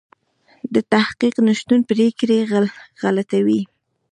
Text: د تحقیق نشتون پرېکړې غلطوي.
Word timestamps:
د 0.73 0.75
تحقیق 0.91 1.35
نشتون 1.47 1.79
پرېکړې 1.89 2.37
غلطوي. 3.01 3.61